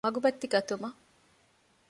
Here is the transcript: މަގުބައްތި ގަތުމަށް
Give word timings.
މަގުބައްތި 0.05 0.45
ގަތުމަށް 0.53 0.97